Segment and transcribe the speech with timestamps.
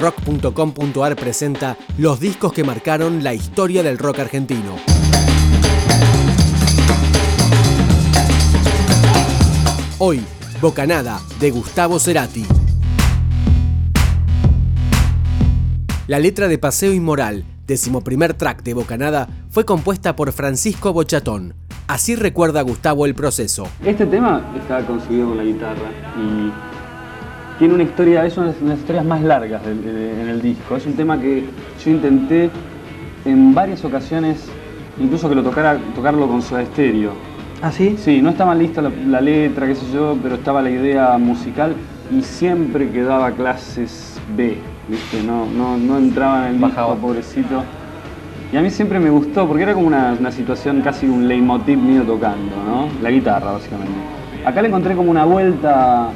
[0.00, 4.76] rock.com.ar presenta los discos que marcaron la historia del rock argentino.
[9.98, 10.22] Hoy,
[10.62, 12.46] Bocanada, de Gustavo Cerati.
[16.06, 21.54] La letra de Paseo Inmoral, decimoprimer track de Bocanada, fue compuesta por Francisco Bochatón.
[21.86, 23.68] Así recuerda Gustavo el proceso.
[23.84, 26.69] Este tema está conseguido con la guitarra y
[27.60, 30.76] tiene una historia, es una de las historias más largas en el disco.
[30.76, 31.44] Es un tema que
[31.84, 32.48] yo intenté
[33.26, 34.48] en varias ocasiones,
[34.98, 37.12] incluso que lo tocara, tocarlo con Soda Stereo.
[37.60, 37.96] ¿Ah, sí?
[37.98, 41.74] Sí, no estaba lista la, letra, qué sé yo, pero estaba la idea musical
[42.10, 44.56] y siempre quedaba clases B,
[44.88, 45.22] ¿viste?
[45.22, 47.62] No, no, no entraba en el disco, pobrecito.
[48.50, 51.76] Y a mí siempre me gustó, porque era como una, una situación casi un leitmotiv
[51.76, 52.88] mío tocando, ¿no?
[53.02, 53.92] La guitarra, básicamente.
[54.46, 56.10] Acá le encontré como una vuelta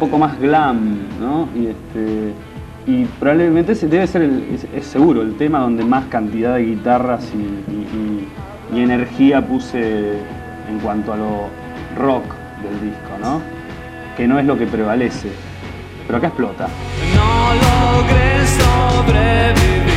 [0.00, 1.48] poco más glam, ¿no?
[1.54, 2.32] Y, este,
[2.86, 4.22] y probablemente debe ser,
[4.74, 10.12] es, seguro, el tema donde más cantidad de guitarras y, y, energía puse
[10.68, 11.48] en cuanto a lo
[11.98, 12.24] rock
[12.62, 13.42] del disco, ¿no?
[14.16, 15.28] Que no es lo que prevalece,
[16.06, 16.68] pero acá explota.
[18.46, 19.89] Sobrevivir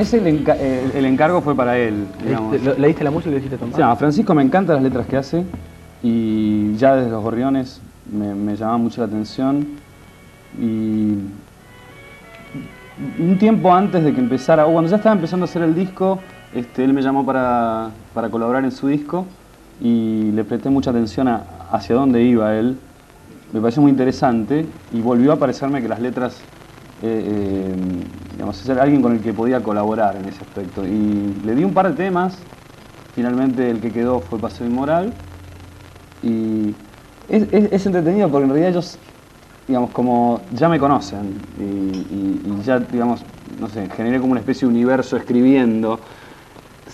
[0.00, 2.06] ese el, encargo fue para él.
[2.78, 3.82] ¿Le diste la música y le dijiste tomar?
[3.82, 5.44] a Francisco me encantan las letras que hace
[6.02, 9.66] y ya desde Los Gorriones me, me llamaba mucho la atención
[10.58, 11.14] y
[13.18, 16.18] un tiempo antes de que empezara, o cuando ya estaba empezando a hacer el disco,
[16.54, 17.90] este, él me llamó para,
[18.30, 19.26] colaborar en su disco
[19.80, 22.76] y le presté mucha atención a hacia dónde iba él.
[23.52, 26.40] Me pareció muy interesante y volvió a parecerme que las letras
[27.02, 27.74] eh, eh,
[28.32, 30.86] digamos, ser alguien con el que podía colaborar en ese aspecto.
[30.86, 32.38] Y le di un par de temas,
[33.14, 35.12] finalmente el que quedó fue Paseo Inmoral.
[36.22, 36.74] Y
[37.28, 38.98] es, entretenido porque en realidad ellos,
[39.66, 43.22] digamos, como ya me conocen y, ya, digamos,
[43.58, 45.98] no sé, generé como una especie de universo escribiendo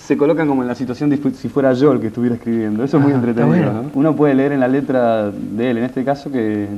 [0.06, 2.84] se colocan como en la situación de si fuera yo el que estuviera escribiendo.
[2.84, 3.86] Eso es muy entretenido.
[3.92, 6.68] Uno puede leer en la letra de él, en este caso, que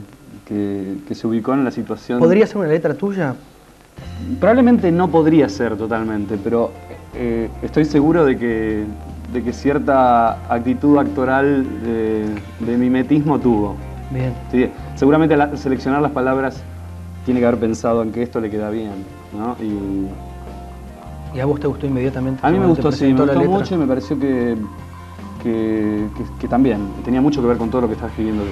[0.49, 2.19] que, se ubicó en la situación.
[2.19, 3.35] ¿Podría ser una letra tuya?
[4.41, 6.71] Probablemente no podría ser totalmente, pero
[7.15, 8.85] eh, estoy seguro de que,
[9.33, 13.77] de que cierta actitud actoral de, mimetismo tuvo.
[14.11, 14.33] Bien.
[14.95, 16.63] seguramente al seleccionar las palabras
[17.27, 19.05] tiene que haber pensado en que esto le queda bien.
[19.37, 19.55] ¿no?
[19.63, 20.09] Y,
[21.41, 22.41] a vos te gustó inmediatamente?
[22.43, 24.57] A mí me gustó, sí, me gustó mucho y me pareció que,
[25.43, 28.45] que, también tenía mucho que ver con todo lo que estaba escribiendo.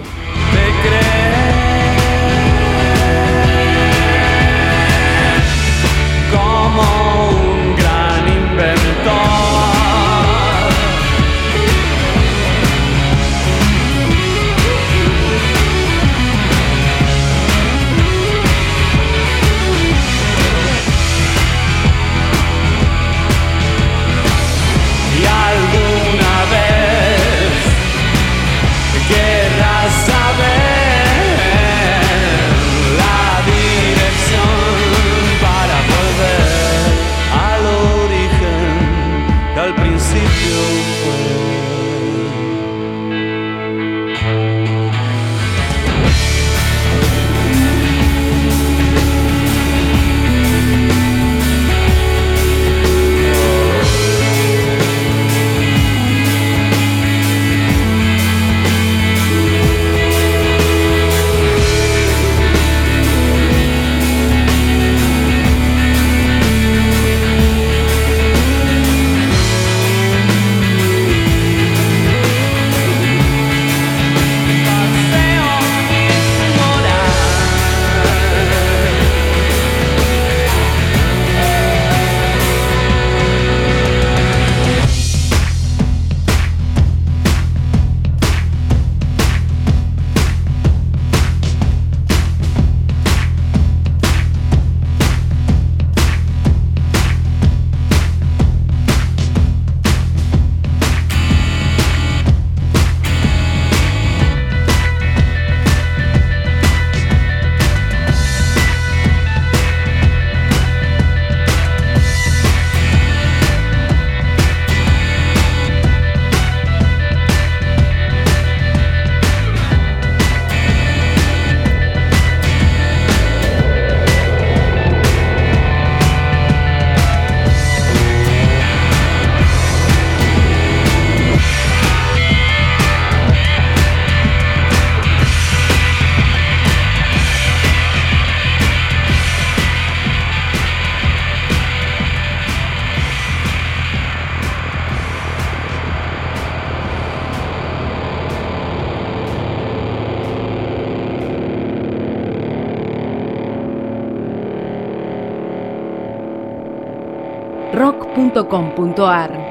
[157.76, 159.45] rock.com.ar